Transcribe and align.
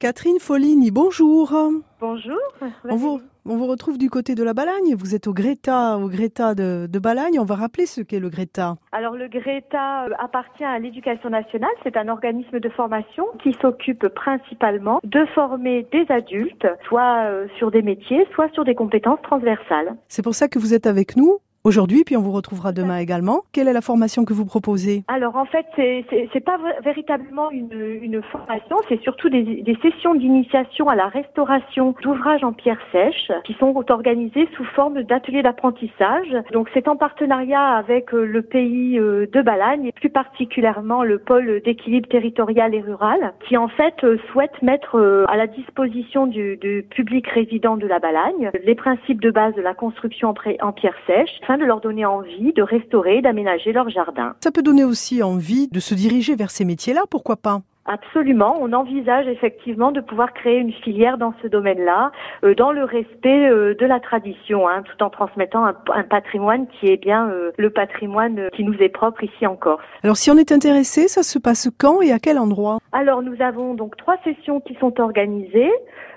Catherine 0.00 0.38
Foligny, 0.38 0.92
bonjour. 0.92 1.52
Bonjour. 2.00 2.38
On 2.84 2.94
vous, 2.94 3.20
on 3.44 3.56
vous 3.56 3.66
retrouve 3.66 3.98
du 3.98 4.08
côté 4.08 4.36
de 4.36 4.44
la 4.44 4.54
Balagne. 4.54 4.94
Vous 4.96 5.16
êtes 5.16 5.26
au 5.26 5.32
Greta, 5.32 5.98
au 5.98 6.08
Greta 6.08 6.54
de, 6.54 6.86
de 6.88 6.98
Balagne. 7.00 7.40
On 7.40 7.44
va 7.44 7.56
rappeler 7.56 7.84
ce 7.84 8.02
qu'est 8.02 8.20
le 8.20 8.28
Greta. 8.28 8.76
Alors 8.92 9.16
le 9.16 9.26
Greta 9.26 10.04
euh, 10.04 10.10
appartient 10.20 10.62
à 10.62 10.78
l'éducation 10.78 11.30
nationale. 11.30 11.72
C'est 11.82 11.96
un 11.96 12.06
organisme 12.06 12.60
de 12.60 12.68
formation 12.68 13.24
qui 13.42 13.52
s'occupe 13.60 14.06
principalement 14.06 15.00
de 15.02 15.26
former 15.34 15.84
des 15.90 16.06
adultes, 16.10 16.68
soit 16.86 17.24
euh, 17.24 17.48
sur 17.58 17.72
des 17.72 17.82
métiers, 17.82 18.24
soit 18.34 18.52
sur 18.54 18.64
des 18.64 18.76
compétences 18.76 19.20
transversales. 19.22 19.96
C'est 20.06 20.22
pour 20.22 20.36
ça 20.36 20.46
que 20.46 20.60
vous 20.60 20.74
êtes 20.74 20.86
avec 20.86 21.16
nous 21.16 21.40
aujourd'hui, 21.68 22.02
puis 22.04 22.16
on 22.16 22.22
vous 22.22 22.32
retrouvera 22.32 22.72
demain 22.72 22.98
également. 22.98 23.42
Quelle 23.52 23.68
est 23.68 23.72
la 23.72 23.82
formation 23.82 24.24
que 24.24 24.32
vous 24.32 24.46
proposez 24.46 25.04
Alors 25.08 25.36
en 25.36 25.44
fait, 25.44 25.66
c'est 25.76 26.44
pas 26.44 26.58
véritablement 26.82 27.50
une, 27.50 27.98
une 28.02 28.22
formation, 28.22 28.76
c'est 28.88 29.00
surtout 29.02 29.28
des, 29.28 29.42
des 29.42 29.78
sessions 29.82 30.14
d'initiation 30.14 30.88
à 30.88 30.96
la 30.96 31.08
restauration 31.08 31.94
d'ouvrages 32.02 32.42
en 32.42 32.52
pierre 32.52 32.80
sèche 32.90 33.30
qui 33.44 33.54
sont 33.54 33.74
organisées 33.90 34.48
sous 34.56 34.64
forme 34.64 35.02
d'ateliers 35.02 35.42
d'apprentissage. 35.42 36.34
Donc 36.52 36.70
c'est 36.72 36.88
en 36.88 36.96
partenariat 36.96 37.76
avec 37.76 38.14
euh, 38.14 38.24
le 38.24 38.42
pays 38.42 38.98
euh, 38.98 39.26
de 39.30 39.42
Balagne 39.42 39.86
et 39.86 39.92
plus 39.92 40.10
particulièrement 40.10 41.04
le 41.04 41.18
pôle 41.18 41.60
d'équilibre 41.64 42.08
territorial 42.08 42.74
et 42.74 42.80
rural 42.80 43.34
qui 43.46 43.56
en 43.56 43.68
fait 43.68 43.94
euh, 44.04 44.16
souhaite 44.32 44.62
mettre 44.62 45.26
à 45.28 45.36
la 45.36 45.46
disposition 45.46 46.26
du, 46.26 46.56
du 46.56 46.86
public 46.90 47.26
résident 47.28 47.76
de 47.76 47.86
la 47.86 47.98
Balagne 47.98 48.50
les 48.64 48.74
principes 48.74 49.20
de 49.20 49.30
base 49.30 49.54
de 49.54 49.60
la 49.60 49.74
construction 49.74 50.34
en, 50.60 50.72
pierre 50.72 50.96
sèche 51.06 51.30
de 51.58 51.64
leur 51.64 51.80
donner 51.80 52.06
envie 52.06 52.52
de 52.52 52.62
restaurer, 52.62 53.20
d'aménager 53.20 53.72
leur 53.72 53.90
jardin. 53.90 54.34
Ça 54.42 54.50
peut 54.50 54.62
donner 54.62 54.84
aussi 54.84 55.22
envie 55.22 55.68
de 55.68 55.80
se 55.80 55.94
diriger 55.94 56.36
vers 56.36 56.50
ces 56.50 56.64
métiers-là, 56.64 57.02
pourquoi 57.10 57.36
pas? 57.36 57.62
Absolument, 57.90 58.58
on 58.60 58.74
envisage 58.74 59.26
effectivement 59.28 59.92
de 59.92 60.02
pouvoir 60.02 60.34
créer 60.34 60.58
une 60.58 60.72
filière 60.72 61.16
dans 61.16 61.32
ce 61.40 61.48
domaine-là, 61.48 62.12
euh, 62.44 62.54
dans 62.54 62.70
le 62.70 62.84
respect 62.84 63.48
euh, 63.48 63.74
de 63.74 63.86
la 63.86 63.98
tradition, 63.98 64.68
hein, 64.68 64.82
tout 64.82 65.02
en 65.02 65.08
transmettant 65.08 65.64
un, 65.64 66.02
patrimoine 66.02 66.66
qui 66.66 66.88
est 66.88 66.98
bien 66.98 67.30
euh, 67.30 67.50
le 67.56 67.70
patrimoine 67.70 68.50
qui 68.52 68.64
nous 68.64 68.74
est 68.74 68.90
propre 68.90 69.24
ici 69.24 69.46
en 69.46 69.56
Corse. 69.56 69.82
Alors 70.04 70.18
si 70.18 70.30
on 70.30 70.36
est 70.36 70.52
intéressé, 70.52 71.08
ça 71.08 71.22
se 71.22 71.38
passe 71.38 71.70
quand 71.78 72.02
et 72.02 72.12
à 72.12 72.18
quel 72.18 72.38
endroit? 72.38 72.78
Alors 72.92 73.22
nous 73.22 73.40
avons 73.40 73.72
donc 73.72 73.96
trois 73.96 74.18
sessions 74.22 74.60
qui 74.60 74.74
sont 74.74 75.00
organisées 75.00 75.72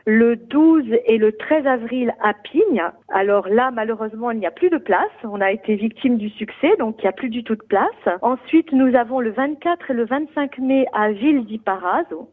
le 0.05 0.35
12 0.35 0.85
et 1.05 1.17
le 1.17 1.31
13 1.33 1.67
avril 1.67 2.13
à 2.21 2.33
Pigne. 2.33 2.83
Alors 3.09 3.47
là, 3.47 3.71
malheureusement, 3.71 4.31
il 4.31 4.39
n'y 4.39 4.45
a 4.45 4.51
plus 4.51 4.69
de 4.69 4.77
place. 4.77 5.11
On 5.23 5.41
a 5.41 5.51
été 5.51 5.75
victime 5.75 6.17
du 6.17 6.29
succès, 6.29 6.75
donc 6.79 6.95
il 6.99 7.03
n'y 7.03 7.09
a 7.09 7.13
plus 7.13 7.29
du 7.29 7.43
tout 7.43 7.55
de 7.55 7.63
place. 7.63 8.17
Ensuite, 8.21 8.71
nous 8.71 8.95
avons 8.95 9.19
le 9.19 9.31
24 9.31 9.91
et 9.91 9.93
le 9.93 10.05
25 10.05 10.57
mai 10.59 10.85
à 10.93 11.11
Ville 11.11 11.45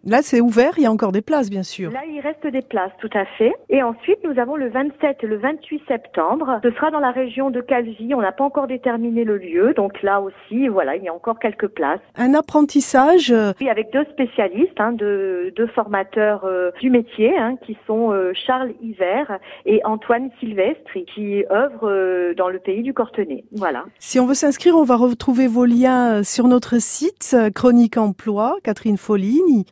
Là, 0.04 0.22
c'est 0.22 0.40
ouvert, 0.40 0.72
il 0.76 0.82
y 0.82 0.86
a 0.86 0.92
encore 0.92 1.12
des 1.12 1.22
places, 1.22 1.50
bien 1.50 1.62
sûr. 1.62 1.90
Là, 1.90 2.00
il 2.08 2.20
reste 2.20 2.46
des 2.46 2.62
places, 2.62 2.92
tout 3.00 3.10
à 3.14 3.24
fait. 3.24 3.52
Et 3.68 3.82
ensuite, 3.82 4.18
nous 4.24 4.38
avons 4.38 4.56
le 4.56 4.68
27 4.68 5.18
et 5.22 5.26
le 5.26 5.38
28 5.38 5.82
septembre. 5.86 6.60
Ce 6.62 6.70
sera 6.70 6.90
dans 6.90 7.00
la 7.00 7.10
région 7.10 7.50
de 7.50 7.60
Calvi. 7.60 8.14
On 8.14 8.20
n'a 8.20 8.32
pas 8.32 8.44
encore 8.44 8.66
déterminé 8.66 9.24
le 9.24 9.38
lieu, 9.38 9.74
donc 9.74 10.02
là 10.02 10.20
aussi, 10.20 10.68
voilà, 10.68 10.96
il 10.96 11.02
y 11.02 11.08
a 11.08 11.14
encore 11.14 11.38
quelques 11.38 11.68
places. 11.68 12.00
Un 12.16 12.34
apprentissage 12.34 13.30
euh, 13.30 13.52
Oui, 13.60 13.68
avec 13.68 13.92
deux 13.92 14.04
spécialistes, 14.12 14.78
hein, 14.78 14.92
deux, 14.92 15.50
deux 15.52 15.66
formateurs 15.68 16.44
euh, 16.44 16.70
du 16.80 16.90
métier, 16.90 17.36
hein, 17.36 17.56
qui 17.66 17.76
sont 17.86 18.12
euh, 18.12 18.32
Charles 18.46 18.72
Hiver 18.82 19.38
et 19.66 19.80
Antoine 19.84 20.30
Sylvestre, 20.40 20.98
qui 21.14 21.44
œuvrent 21.50 21.88
euh, 21.88 22.34
dans 22.34 22.48
le 22.48 22.58
pays 22.58 22.82
du 22.82 22.94
Cortenay. 22.94 23.44
Voilà. 23.52 23.84
Si 23.98 24.18
on 24.18 24.26
veut 24.26 24.34
s'inscrire, 24.34 24.76
on 24.76 24.84
va 24.84 24.96
retrouver 24.96 25.46
vos 25.46 25.64
liens 25.64 26.22
sur 26.22 26.48
notre 26.48 26.80
site 26.80 27.36
Chronique 27.54 27.96
Emploi, 27.96 28.56
Catherine 28.62 28.96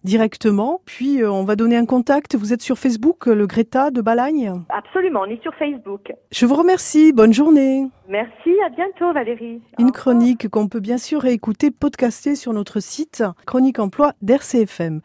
Directement. 0.04 0.80
Puis 0.84 1.24
on 1.24 1.44
va 1.44 1.56
donner 1.56 1.76
un 1.76 1.86
contact. 1.86 2.34
Vous 2.36 2.52
êtes 2.52 2.62
sur 2.62 2.78
Facebook, 2.78 3.26
le 3.26 3.46
Greta 3.46 3.90
de 3.90 4.00
Balagne 4.00 4.52
Absolument, 4.68 5.20
on 5.26 5.30
est 5.30 5.42
sur 5.42 5.54
Facebook. 5.54 6.12
Je 6.32 6.46
vous 6.46 6.54
remercie. 6.54 7.12
Bonne 7.12 7.32
journée. 7.32 7.86
Merci, 8.08 8.50
à 8.64 8.68
bientôt 8.70 9.12
Valérie. 9.12 9.60
Une 9.78 9.92
chronique 9.92 10.48
qu'on 10.48 10.68
peut 10.68 10.80
bien 10.80 10.98
sûr 10.98 11.24
écouter, 11.24 11.70
podcaster 11.70 12.34
sur 12.36 12.52
notre 12.52 12.80
site 12.80 13.24
Chronique 13.46 13.78
Emploi 13.78 14.12
d'RCFM. 14.22 14.94